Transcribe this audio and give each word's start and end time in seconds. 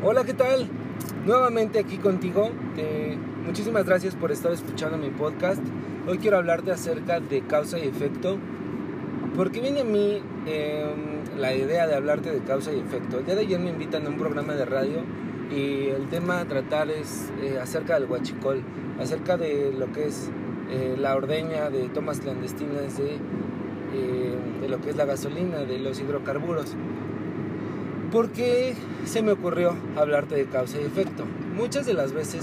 Hola, 0.00 0.22
¿qué 0.22 0.32
tal? 0.32 0.68
Nuevamente 1.26 1.80
aquí 1.80 1.98
contigo. 1.98 2.50
muchísimas 3.44 3.84
gracias 3.84 4.14
por 4.14 4.30
estar 4.30 4.52
escuchando 4.52 4.96
mi 4.96 5.10
podcast. 5.10 5.60
Hoy 6.06 6.18
quiero 6.18 6.36
hablarte 6.36 6.70
acerca 6.70 7.18
de 7.18 7.42
causa 7.42 7.80
y 7.80 7.88
efecto. 7.88 8.38
Porque 9.34 9.60
viene 9.60 9.80
a 9.80 9.84
mí 9.84 10.22
em, 10.46 11.40
la 11.40 11.52
idea 11.52 11.88
de 11.88 11.96
hablarte 11.96 12.30
de 12.30 12.38
causa 12.42 12.72
y 12.72 12.78
efecto. 12.78 13.18
El 13.18 13.26
día 13.26 13.34
de 13.34 13.40
ayer 13.40 13.58
me 13.58 13.70
invitan 13.70 14.06
a 14.06 14.10
un 14.10 14.18
programa 14.18 14.54
de 14.54 14.66
radio 14.66 14.98
y 15.50 15.88
el 15.88 16.08
tema 16.08 16.42
a 16.42 16.44
tratar 16.44 16.90
es 16.90 17.32
eh, 17.42 17.58
acerca 17.60 17.98
del 17.98 18.08
huachicol, 18.08 18.62
acerca 19.00 19.36
de 19.36 19.72
lo 19.76 19.92
que 19.92 20.06
es 20.06 20.30
eh, 20.70 20.94
la 20.96 21.16
ordeña 21.16 21.70
de 21.70 21.88
tomas 21.88 22.20
clandestinas 22.20 22.96
de, 22.98 23.14
eh, 23.94 24.36
de 24.60 24.68
lo 24.68 24.80
que 24.80 24.90
es 24.90 24.96
la 24.96 25.06
gasolina, 25.06 25.64
de 25.64 25.80
los 25.80 25.98
hidrocarburos. 25.98 26.76
¿Por 28.12 28.30
qué 28.30 28.74
se 29.04 29.20
me 29.20 29.32
ocurrió 29.32 29.76
hablarte 29.94 30.34
de 30.34 30.46
causa 30.46 30.80
y 30.80 30.84
efecto? 30.84 31.24
Muchas 31.54 31.84
de 31.84 31.92
las 31.92 32.12
veces 32.12 32.42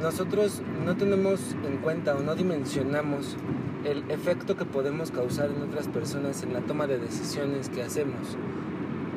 nosotros 0.00 0.62
no 0.84 0.96
tenemos 0.96 1.56
en 1.66 1.78
cuenta 1.78 2.14
o 2.14 2.22
no 2.22 2.36
dimensionamos 2.36 3.36
el 3.84 4.08
efecto 4.12 4.56
que 4.56 4.64
podemos 4.64 5.10
causar 5.10 5.50
en 5.50 5.60
otras 5.62 5.88
personas 5.88 6.44
en 6.44 6.52
la 6.52 6.60
toma 6.60 6.86
de 6.86 6.98
decisiones 6.98 7.68
que 7.68 7.82
hacemos. 7.82 8.36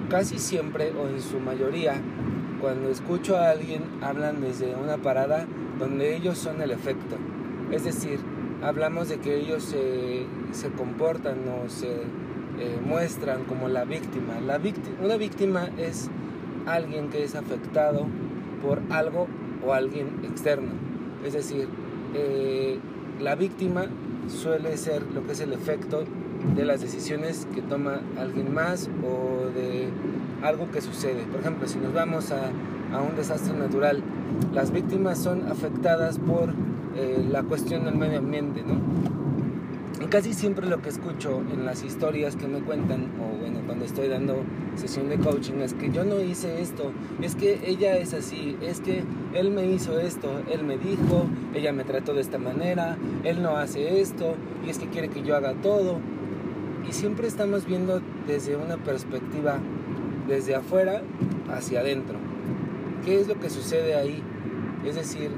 Casi 0.09 0.39
siempre 0.39 0.91
o 0.91 1.07
en 1.07 1.21
su 1.21 1.39
mayoría, 1.39 2.01
cuando 2.59 2.89
escucho 2.89 3.37
a 3.37 3.51
alguien, 3.51 3.83
hablan 4.01 4.41
desde 4.41 4.73
una 4.73 4.97
parada 4.97 5.45
donde 5.77 6.15
ellos 6.15 6.39
son 6.39 6.63
el 6.63 6.71
efecto. 6.71 7.15
Es 7.71 7.83
decir, 7.83 8.17
hablamos 8.63 9.07
de 9.07 9.19
que 9.19 9.37
ellos 9.37 9.63
se, 9.63 10.25
se 10.51 10.69
comportan 10.71 11.37
o 11.47 11.69
se 11.69 12.01
eh, 12.63 12.79
muestran 12.85 13.43
como 13.43 13.67
la 13.67 13.83
víctima. 13.83 14.39
La 14.39 14.57
una 15.03 15.17
víctima 15.17 15.69
es 15.77 16.09
alguien 16.65 17.09
que 17.09 17.23
es 17.23 17.35
afectado 17.35 18.05
por 18.65 18.79
algo 18.89 19.27
o 19.65 19.73
alguien 19.73 20.21
externo. 20.23 20.69
Es 21.25 21.33
decir, 21.33 21.67
eh, 22.13 22.79
la 23.19 23.35
víctima 23.35 23.87
suele 24.29 24.77
ser 24.77 25.03
lo 25.13 25.25
que 25.25 25.33
es 25.33 25.41
el 25.41 25.51
efecto 25.51 26.05
de 26.55 26.63
las 26.63 26.79
decisiones 26.79 27.47
que 27.53 27.61
toma 27.61 27.99
alguien 28.17 28.53
más 28.53 28.89
o 29.05 29.49
de 29.53 29.89
algo 30.41 30.71
que 30.71 30.79
sucede. 30.79 31.23
Por 31.23 31.41
ejemplo, 31.41 31.67
si 31.67 31.79
nos 31.79 31.93
vamos 31.93 32.31
a, 32.31 32.51
a 32.95 33.01
un 33.01 33.17
desastre 33.17 33.57
natural, 33.57 34.01
las 34.53 34.71
víctimas 34.71 35.17
son 35.17 35.51
afectadas 35.51 36.17
por 36.17 36.53
eh, 36.95 37.25
la 37.29 37.43
cuestión 37.43 37.83
del 37.83 37.95
medio 37.95 38.19
ambiente, 38.19 38.63
¿no? 38.63 39.22
Casi 40.09 40.33
siempre 40.33 40.67
lo 40.67 40.81
que 40.81 40.89
escucho 40.89 41.41
en 41.51 41.65
las 41.65 41.83
historias 41.83 42.35
que 42.35 42.47
me 42.47 42.59
cuentan, 42.59 43.11
o 43.19 43.39
bueno, 43.39 43.61
cuando 43.65 43.85
estoy 43.85 44.09
dando 44.09 44.43
sesión 44.75 45.09
de 45.09 45.17
coaching, 45.17 45.55
es 45.61 45.73
que 45.73 45.91
yo 45.91 46.03
no 46.03 46.19
hice 46.19 46.61
esto, 46.61 46.91
es 47.21 47.35
que 47.35 47.59
ella 47.65 47.97
es 47.97 48.13
así, 48.13 48.55
es 48.61 48.79
que 48.79 49.03
él 49.33 49.49
me 49.49 49.65
hizo 49.65 49.99
esto, 49.99 50.41
él 50.51 50.63
me 50.63 50.77
dijo, 50.77 51.25
ella 51.55 51.73
me 51.73 51.83
trató 51.83 52.13
de 52.13 52.21
esta 52.21 52.37
manera, 52.37 52.97
él 53.23 53.41
no 53.41 53.57
hace 53.57 54.01
esto, 54.01 54.35
y 54.65 54.69
es 54.69 54.77
que 54.77 54.87
quiere 54.87 55.09
que 55.09 55.23
yo 55.23 55.35
haga 55.35 55.53
todo. 55.53 55.97
Y 56.87 56.93
siempre 56.93 57.27
estamos 57.27 57.65
viendo 57.65 58.01
desde 58.27 58.55
una 58.55 58.77
perspectiva, 58.77 59.57
desde 60.27 60.53
afuera 60.53 61.01
hacia 61.51 61.79
adentro. 61.79 62.17
¿Qué 63.05 63.19
es 63.19 63.27
lo 63.27 63.39
que 63.39 63.49
sucede 63.49 63.95
ahí? 63.95 64.21
Es 64.85 64.95
decir, 64.95 65.31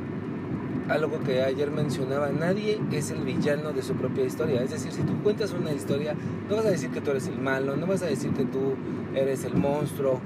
algo 0.89 1.19
que 1.23 1.41
ayer 1.41 1.71
mencionaba, 1.71 2.29
nadie 2.29 2.79
es 2.91 3.11
el 3.11 3.21
villano 3.21 3.73
de 3.73 3.81
su 3.81 3.93
propia 3.95 4.23
historia. 4.23 4.61
Es 4.61 4.71
decir, 4.71 4.91
si 4.91 5.01
tú 5.01 5.13
cuentas 5.23 5.53
una 5.53 5.71
historia, 5.71 6.15
no 6.49 6.55
vas 6.55 6.65
a 6.65 6.69
decir 6.69 6.91
que 6.91 7.01
tú 7.01 7.11
eres 7.11 7.27
el 7.27 7.39
malo, 7.39 7.75
no 7.75 7.87
vas 7.87 8.03
a 8.03 8.05
decir 8.05 8.31
que 8.31 8.45
tú 8.45 8.75
eres 9.15 9.43
el 9.45 9.55
monstruo, 9.55 10.19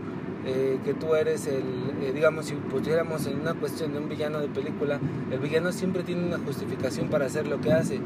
eh, 0.46 0.80
que 0.84 0.94
tú 0.94 1.16
eres 1.16 1.48
el, 1.48 1.64
eh, 2.02 2.12
digamos, 2.14 2.46
si 2.46 2.56
pusiéramos 2.56 3.26
en 3.28 3.40
una 3.40 3.54
cuestión 3.54 3.94
de 3.94 4.00
un 4.00 4.10
villano 4.10 4.40
de 4.40 4.48
película, 4.48 5.00
el 5.32 5.40
villano 5.40 5.72
siempre 5.72 6.04
tiene 6.04 6.26
una 6.26 6.40
justificación 6.40 7.10
para 7.10 7.26
hacer 7.26 7.48
lo 7.48 7.62
que 7.62 7.72
hace. 7.72 8.00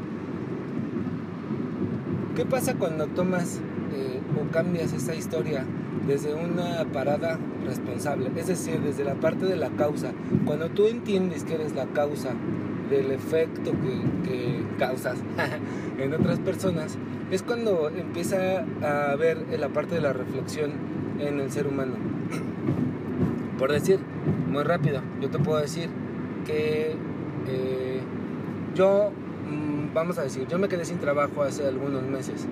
¿Qué 2.36 2.44
pasa 2.44 2.74
cuando 2.74 3.06
tomas 3.06 3.60
eh, 3.94 4.20
o 4.40 4.50
cambias 4.52 4.92
esa 4.92 5.14
historia 5.14 5.64
desde 6.06 6.34
una 6.34 6.84
parada 6.92 7.38
responsable, 7.64 8.30
es 8.36 8.46
decir, 8.46 8.80
desde 8.80 9.04
la 9.04 9.14
parte 9.14 9.46
de 9.46 9.56
la 9.56 9.70
causa. 9.70 10.12
Cuando 10.44 10.68
tú 10.68 10.86
entiendes 10.86 11.44
que 11.44 11.54
eres 11.54 11.74
la 11.74 11.86
causa 11.86 12.30
del 12.90 13.10
efecto 13.10 13.72
que, 14.24 14.62
causas 14.78 15.18
en 15.98 16.12
otras 16.12 16.38
personas, 16.40 16.98
es 17.30 17.42
cuando 17.42 17.88
empieza 17.88 18.64
a 18.82 19.14
ver 19.16 19.38
la 19.58 19.68
parte 19.68 19.94
de 19.94 20.00
la 20.00 20.12
reflexión 20.12 20.72
en 21.20 21.40
el 21.40 21.50
ser 21.50 21.66
humano. 21.66 21.94
Por 23.58 23.72
decir, 23.72 24.00
muy 24.50 24.64
rápido, 24.64 25.00
yo 25.20 25.30
te 25.30 25.38
puedo 25.38 25.60
decir 25.60 25.88
que 26.44 26.96
eh, 27.48 28.00
yo, 28.74 29.10
mm, 29.48 29.94
vamos 29.94 30.18
a 30.18 30.22
decir, 30.22 30.46
yo 30.48 30.58
me 30.58 30.68
quedé 30.68 30.84
sin 30.84 30.98
trabajo 30.98 31.42
hace 31.42 31.66
algunos 31.66 32.02
meses, 32.02 32.46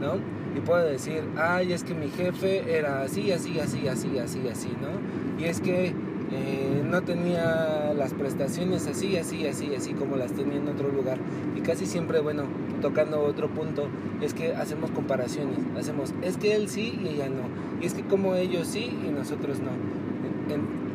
¿no? 0.00 0.38
y 0.58 0.60
puedo 0.60 0.84
decir, 0.84 1.22
ay, 1.36 1.72
es 1.72 1.84
que 1.84 1.94
mi 1.94 2.08
jefe 2.08 2.76
era 2.76 3.02
así, 3.02 3.30
así, 3.32 3.58
así, 3.60 3.86
así, 3.86 4.18
así, 4.18 4.48
así, 4.50 4.68
¿no? 4.80 5.42
Y 5.42 5.44
es 5.44 5.60
que 5.60 5.88
eh, 6.32 6.82
no 6.84 7.02
tenía 7.02 7.92
las 7.96 8.12
prestaciones 8.12 8.86
así, 8.86 9.16
así, 9.16 9.46
así, 9.46 9.74
así 9.74 9.92
como 9.92 10.16
las 10.16 10.32
tenía 10.32 10.56
en 10.56 10.68
otro 10.68 10.90
lugar. 10.90 11.18
Y 11.56 11.60
casi 11.60 11.86
siempre, 11.86 12.20
bueno, 12.20 12.44
tocando 12.80 13.20
otro 13.22 13.48
punto, 13.48 13.88
es 14.20 14.34
que 14.34 14.54
hacemos 14.54 14.90
comparaciones. 14.90 15.58
Hacemos, 15.78 16.12
es 16.22 16.36
que 16.36 16.54
él 16.54 16.68
sí 16.68 16.98
y 17.02 17.08
ella 17.08 17.28
no. 17.28 17.42
Y 17.80 17.86
es 17.86 17.94
que 17.94 18.02
como 18.02 18.34
ellos 18.34 18.66
sí 18.66 18.98
y 19.06 19.10
nosotros 19.10 19.58
no. 19.60 19.70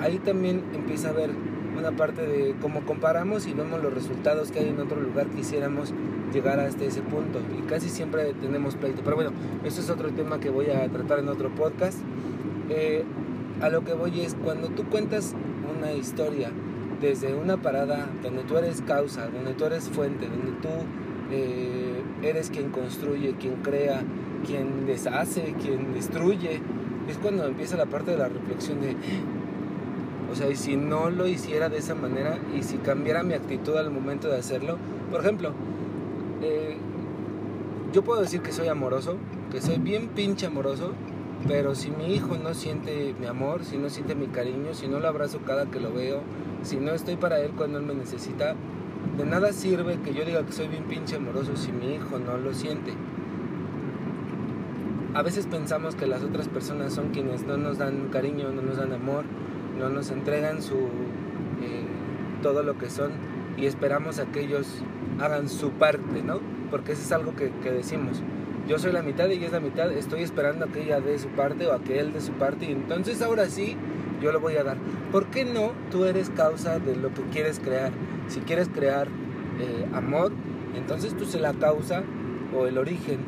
ahí 0.04 0.18
también 0.20 0.62
empieza 0.74 1.10
a 1.10 1.14
ver 1.14 1.30
una 1.78 1.92
parte 1.92 2.26
de 2.26 2.56
cómo 2.62 2.82
comparamos 2.82 3.48
y 3.48 3.54
vemos 3.54 3.82
los 3.82 3.94
resultados 3.94 4.52
que 4.52 4.60
hay 4.60 4.70
en 4.70 4.80
otro 4.80 5.00
lugar 5.00 5.28
que 5.28 5.38
quisiéramos 5.38 5.94
llegar 6.34 6.60
hasta 6.60 6.84
ese 6.86 7.02
punto 7.02 7.40
y 7.58 7.62
casi 7.64 7.90
siempre 7.90 8.34
tenemos 8.42 8.76
pleito. 8.76 9.02
Pero 9.04 9.16
bueno, 9.16 9.32
eso 9.64 9.82
es 9.82 9.90
otro 9.90 10.10
tema 10.12 10.40
que 10.40 10.50
voy 10.50 10.70
a 10.70 10.88
tratar 10.90 11.20
en 11.20 11.30
otro 11.30 11.50
podcast. 11.50 12.00
Eh, 12.70 13.04
a 13.62 13.70
lo 13.70 13.84
que 13.84 13.94
voy 13.94 14.22
es 14.22 14.36
cuando 14.36 14.70
tú 14.70 14.84
cuentas 14.86 15.36
una 15.78 15.94
historia 15.94 16.50
desde 17.02 17.36
una 17.36 17.58
parada 17.58 18.08
donde 18.22 18.44
tú 18.44 18.58
eres 18.58 18.82
causa, 18.82 19.28
donde 19.28 19.54
tú 19.54 19.66
eres 19.66 19.90
fuente, 19.90 20.28
donde 20.28 20.52
tú 20.62 20.70
eh, 21.32 22.02
eres 22.22 22.50
quien 22.50 22.70
construye, 22.70 23.36
quien 23.40 23.56
crea, 23.58 24.02
quien 24.46 24.86
deshace, 24.86 25.54
quien 25.62 25.94
destruye, 25.94 26.62
es 27.10 27.18
cuando 27.18 27.46
empieza 27.46 27.76
la 27.76 27.86
parte 27.86 28.12
de 28.12 28.18
la 28.18 28.30
reflexión 28.30 28.80
de, 28.82 28.96
o 30.34 30.36
sea, 30.36 30.50
y 30.50 30.56
si 30.56 30.76
no 30.76 31.12
lo 31.12 31.28
hiciera 31.28 31.70
de 31.70 31.78
esa 31.78 31.94
manera 31.94 32.40
y 32.58 32.64
si 32.64 32.78
cambiara 32.78 33.22
mi 33.22 33.36
actitud 33.36 33.78
al 33.78 33.92
momento 33.92 34.30
de 34.30 34.40
hacerlo, 34.40 34.80
por 35.12 35.22
ejemplo, 35.22 35.52
eh, 36.42 36.76
yo 37.94 38.04
puedo 38.04 38.20
decir 38.20 38.42
que 38.42 38.52
soy 38.52 38.68
amoroso, 38.68 39.18
que 39.52 39.62
soy 39.62 39.78
bien 39.78 40.08
pinche 40.08 40.48
amoroso, 40.48 40.94
pero 41.48 41.76
si 41.76 41.92
mi 41.92 42.16
hijo 42.16 42.36
no 42.36 42.56
siente 42.56 43.14
mi 43.20 43.28
amor, 43.28 43.64
si 43.64 43.78
no 43.78 43.92
siente 43.92 44.16
mi 44.16 44.26
cariño, 44.26 44.74
si 44.74 44.88
no 44.88 45.00
lo 45.00 45.08
abrazo 45.08 45.38
cada 45.46 45.68
que 45.68 45.80
lo 45.80 45.94
veo, 45.94 46.22
si 46.64 46.78
no 46.78 46.94
estoy 46.94 47.16
para 47.16 47.40
él 47.40 47.52
cuando 47.56 47.78
él 47.78 47.86
me 47.86 47.94
necesita, 47.94 48.56
de 49.16 49.26
nada 49.26 49.54
sirve 49.54 50.00
que 50.00 50.16
yo 50.16 50.26
diga 50.26 50.44
que 50.44 50.52
soy 50.52 50.68
bien 50.68 50.86
pinche 50.86 51.18
amoroso 51.18 51.56
si 51.56 51.72
mi 51.72 51.94
hijo 51.94 52.18
no 52.18 52.38
lo 52.38 52.56
siente. 52.56 52.94
A 55.14 55.22
veces 55.22 55.46
pensamos 55.46 55.94
que 55.94 56.08
las 56.08 56.24
otras 56.24 56.48
personas 56.48 56.92
son 56.92 57.10
quienes 57.10 57.46
no 57.46 57.56
nos 57.56 57.78
dan 57.78 58.10
cariño, 58.10 58.50
no 58.50 58.64
nos 58.64 58.78
dan 58.78 58.94
amor, 58.94 59.26
no 59.84 59.90
nos 59.90 60.12
entregan 60.12 60.62
su 60.62 60.76
eh, 60.76 61.84
todo 62.42 62.64
lo 62.64 62.78
que 62.78 62.90
son 62.90 63.12
y 63.58 63.66
esperamos 63.66 64.18
a 64.20 64.26
que 64.26 64.42
ellos 64.42 64.66
hagan 65.20 65.50
su 65.50 65.72
parte, 65.72 66.24
¿no? 66.24 66.40
Porque 66.72 66.94
eso 66.94 67.02
es 67.02 67.12
algo 67.12 67.36
que, 67.36 67.52
decimos. 67.70 68.22
Yo 68.68 68.80
soy 68.80 68.94
la 68.94 69.02
mitad 69.02 69.28
y 69.28 69.34
ella 69.34 69.48
es 69.48 69.52
la 69.52 69.60
mitad, 69.60 69.92
estoy 69.92 70.24
esperando 70.24 70.66
a 70.66 70.68
que 70.70 70.84
ella 70.84 71.02
dé 71.02 71.20
su 71.20 71.28
parte 71.30 71.68
o 71.68 71.74
a 71.74 71.82
que 71.82 72.00
él 72.00 72.14
dé 72.14 72.22
su 72.22 72.32
parte 72.32 72.66
y 72.66 72.72
entonces 72.72 73.22
ahora 73.22 73.48
sí 73.50 73.76
yo 74.22 74.32
lo 74.32 74.40
voy 74.40 74.56
a 74.56 74.64
dar. 74.64 74.78
¿Por 75.12 75.26
qué 75.26 75.44
no 75.44 75.74
tú 75.92 76.06
eres 76.06 76.30
causa 76.30 76.80
de 76.80 76.96
lo 76.96 77.14
que 77.14 77.24
quieres 77.24 77.60
crear? 77.60 77.92
Si 78.30 78.40
quieres 78.40 78.70
crear 78.70 79.08
eh, 79.60 79.86
amor, 79.94 80.32
entonces 80.78 81.14
tú 81.14 81.26
sé 81.26 81.40
la 81.40 81.54
causa 81.54 82.04
o 82.58 82.68
el 82.68 82.78
origen 82.78 83.20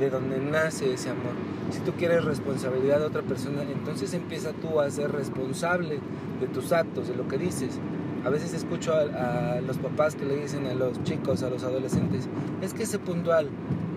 de 0.00 0.10
donde 0.10 0.38
nace 0.40 0.94
ese 0.94 1.10
amor. 1.10 1.34
Si 1.70 1.80
tú 1.80 1.92
quieres 1.92 2.24
responsabilidad 2.24 2.98
de 2.98 3.04
otra 3.04 3.22
persona, 3.22 3.62
entonces 3.62 4.14
empieza 4.14 4.52
tú 4.52 4.80
a 4.80 4.90
ser 4.90 5.12
responsable 5.12 6.00
de 6.40 6.46
tus 6.48 6.72
actos, 6.72 7.08
de 7.08 7.14
lo 7.14 7.28
que 7.28 7.38
dices. 7.38 7.78
A 8.24 8.30
veces 8.30 8.52
escucho 8.54 8.92
a, 8.94 9.60
los 9.60 9.78
papás 9.78 10.16
que 10.16 10.24
le 10.24 10.36
dicen 10.36 10.66
a 10.66 10.74
los 10.74 11.02
chicos, 11.04 11.42
a 11.42 11.50
los 11.50 11.62
adolescentes, 11.62 12.28
es 12.62 12.74
que 12.74 12.86
sé 12.86 12.98
puntual 12.98 13.48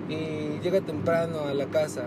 y 0.10 0.60
llega 0.62 0.82
temprano 0.82 1.48
a 1.50 1.54
la 1.54 1.66
casa 1.66 2.04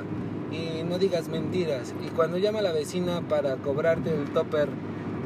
y 0.52 0.84
no 0.84 0.98
digas 0.98 1.28
mentiras. 1.28 1.94
Y 2.06 2.10
cuando 2.10 2.38
llama 2.38 2.60
a 2.60 2.62
la 2.62 2.72
vecina 2.72 3.22
para 3.22 3.56
cobrarte 3.56 4.14
el 4.14 4.30
topper 4.30 4.68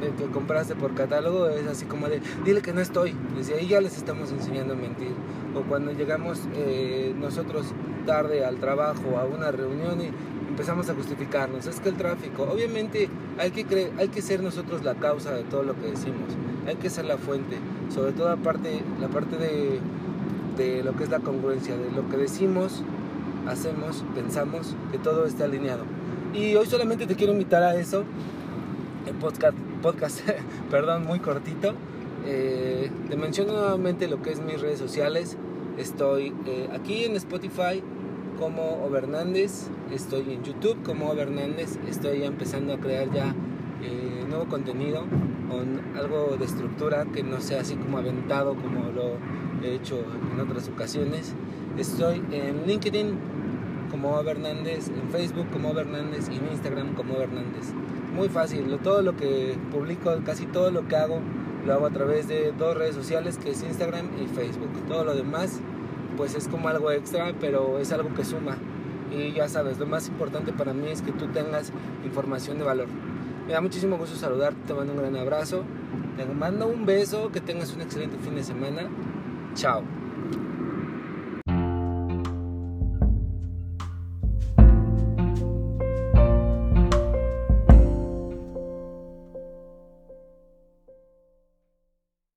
que 0.00 0.26
compraste 0.32 0.74
por 0.74 0.94
catálogo 0.94 1.48
es 1.48 1.66
así 1.66 1.84
como 1.84 2.08
de, 2.08 2.20
dile 2.44 2.62
que 2.62 2.72
no 2.72 2.80
estoy. 2.80 3.14
Desde 3.36 3.54
ahí 3.54 3.68
ya 3.68 3.80
les 3.80 3.96
estamos 3.96 4.32
enseñando 4.32 4.74
a 4.74 4.76
mentir. 4.76 5.12
O 5.54 5.62
cuando 5.62 5.92
llegamos 5.92 6.40
eh, 6.54 7.14
nosotros 7.18 7.66
tarde 8.06 8.44
al 8.44 8.56
trabajo, 8.56 9.18
a 9.18 9.24
una 9.24 9.50
reunión 9.50 10.00
y 10.00 10.10
empezamos 10.48 10.88
a 10.88 10.94
justificarnos. 10.94 11.66
Es 11.66 11.80
que 11.80 11.88
el 11.88 11.96
tráfico, 11.96 12.44
obviamente 12.44 13.08
hay 13.38 13.50
que, 13.50 13.90
hay 13.98 14.08
que 14.08 14.22
ser 14.22 14.42
nosotros 14.42 14.84
la 14.84 14.94
causa 14.94 15.32
de 15.32 15.44
todo 15.44 15.62
lo 15.62 15.74
que 15.74 15.90
decimos. 15.90 16.30
Hay 16.66 16.76
que 16.76 16.90
ser 16.90 17.04
la 17.04 17.18
fuente. 17.18 17.56
Sobre 17.92 18.12
todo 18.12 18.30
aparte, 18.30 18.82
la 19.00 19.08
parte 19.08 19.36
de, 19.36 19.80
de 20.56 20.82
lo 20.82 20.96
que 20.96 21.04
es 21.04 21.10
la 21.10 21.20
congruencia, 21.20 21.76
de 21.76 21.90
lo 21.90 22.08
que 22.08 22.16
decimos, 22.16 22.82
hacemos, 23.46 24.04
pensamos, 24.14 24.74
que 24.92 24.98
todo 24.98 25.26
esté 25.26 25.44
alineado. 25.44 25.84
Y 26.34 26.54
hoy 26.54 26.66
solamente 26.66 27.06
te 27.06 27.16
quiero 27.16 27.32
invitar 27.32 27.62
a 27.62 27.74
eso. 27.74 28.04
El 29.06 29.14
podcast, 29.14 29.56
podcast 29.80 30.20
perdón, 30.70 31.06
muy 31.06 31.18
cortito. 31.18 31.74
Eh, 32.26 32.90
te 33.08 33.16
menciono 33.16 33.52
nuevamente 33.52 34.08
lo 34.08 34.22
que 34.22 34.30
es 34.30 34.40
mis 34.40 34.60
redes 34.60 34.78
sociales. 34.78 35.36
Estoy 35.78 36.34
eh, 36.46 36.68
aquí 36.72 37.04
en 37.04 37.16
Spotify 37.16 37.82
como 38.38 38.84
Obernández, 38.84 39.68
estoy 39.92 40.32
en 40.32 40.42
YouTube 40.42 40.82
como 40.82 41.10
Obernández, 41.10 41.78
estoy 41.88 42.24
empezando 42.24 42.72
a 42.72 42.78
crear 42.78 43.10
ya 43.12 43.34
eh, 43.82 44.24
nuevo 44.28 44.46
contenido 44.46 45.04
con 45.50 45.80
algo 45.96 46.36
de 46.38 46.44
estructura 46.44 47.04
que 47.12 47.22
no 47.22 47.40
sea 47.40 47.60
así 47.60 47.74
como 47.74 47.98
aventado 47.98 48.54
como 48.54 48.90
lo 48.90 49.16
he 49.62 49.74
hecho 49.74 50.02
en 50.32 50.40
otras 50.40 50.68
ocasiones. 50.68 51.34
Estoy 51.76 52.22
en 52.30 52.66
LinkedIn 52.66 53.18
como 53.90 54.20
Hernández, 54.20 54.88
en 54.88 55.10
Facebook 55.10 55.46
como 55.52 55.78
Hernández 55.78 56.28
y 56.30 56.36
en 56.36 56.46
Instagram 56.52 56.94
como 56.94 57.14
Hernández. 57.16 57.72
Muy 58.14 58.28
fácil, 58.28 58.78
todo 58.82 59.02
lo 59.02 59.16
que 59.16 59.56
publico, 59.70 60.12
casi 60.24 60.46
todo 60.46 60.70
lo 60.70 60.86
que 60.88 60.96
hago, 60.96 61.20
lo 61.66 61.72
hago 61.74 61.86
a 61.86 61.90
través 61.90 62.28
de 62.28 62.52
dos 62.52 62.76
redes 62.76 62.94
sociales 62.94 63.38
que 63.38 63.50
es 63.50 63.62
Instagram 63.62 64.06
y 64.22 64.26
Facebook. 64.26 64.70
Todo 64.88 65.04
lo 65.04 65.14
demás 65.14 65.60
pues 66.16 66.34
es 66.34 66.48
como 66.48 66.68
algo 66.68 66.90
extra, 66.90 67.32
pero 67.40 67.78
es 67.78 67.92
algo 67.92 68.12
que 68.14 68.24
suma. 68.24 68.56
Y 69.10 69.32
ya 69.32 69.48
sabes, 69.48 69.78
lo 69.78 69.86
más 69.86 70.08
importante 70.08 70.52
para 70.52 70.72
mí 70.72 70.88
es 70.88 71.02
que 71.02 71.12
tú 71.12 71.26
tengas 71.28 71.72
información 72.04 72.58
de 72.58 72.64
valor. 72.64 72.88
Me 73.46 73.52
da 73.52 73.60
muchísimo 73.60 73.96
gusto 73.96 74.16
saludarte, 74.16 74.58
te 74.66 74.74
mando 74.74 74.92
un 74.92 74.98
gran 74.98 75.16
abrazo, 75.16 75.64
te 76.16 76.24
mando 76.24 76.68
un 76.68 76.86
beso, 76.86 77.32
que 77.32 77.40
tengas 77.40 77.74
un 77.74 77.80
excelente 77.80 78.16
fin 78.18 78.34
de 78.34 78.44
semana. 78.44 78.82
Chao. 79.54 79.99